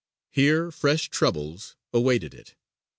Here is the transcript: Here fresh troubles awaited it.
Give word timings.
Here 0.31 0.71
fresh 0.71 1.09
troubles 1.09 1.75
awaited 1.93 2.33
it. 2.33 2.55